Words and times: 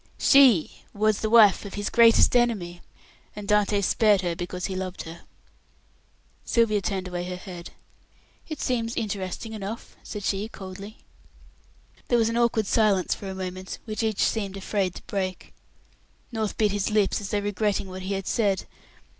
"She 0.17 0.81
was 0.95 1.19
the 1.19 1.29
wife 1.29 1.63
of 1.63 1.75
his 1.75 1.91
greatest 1.91 2.35
enemy, 2.35 2.81
and 3.35 3.47
Dantès 3.47 3.83
spared 3.83 4.21
her 4.21 4.35
because 4.35 4.65
he 4.65 4.75
loved 4.75 5.03
her." 5.03 5.21
Sylvia 6.43 6.81
turned 6.81 7.07
away 7.07 7.25
her 7.25 7.35
head. 7.35 7.69
"It 8.47 8.59
seems 8.59 8.95
interesting 8.95 9.53
enough," 9.53 9.95
said 10.01 10.23
she, 10.23 10.47
coldly. 10.49 10.97
There 12.07 12.17
was 12.17 12.29
an 12.29 12.37
awkward 12.37 12.65
silence 12.65 13.13
for 13.13 13.29
a 13.29 13.35
moment, 13.35 13.77
which 13.85 14.01
each 14.01 14.21
seemed 14.23 14.57
afraid 14.57 14.95
to 14.95 15.03
break. 15.03 15.53
North 16.31 16.57
bit 16.57 16.71
his 16.71 16.89
lips, 16.89 17.21
as 17.21 17.29
though 17.29 17.37
regretting 17.41 17.87
what 17.87 18.01
he 18.01 18.15
had 18.15 18.25
said. 18.25 18.65